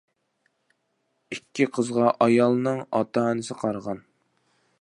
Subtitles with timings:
[1.35, 4.07] ئىككى قىزغا ئايالنىڭ ئاتا ئانىسى قارىغان.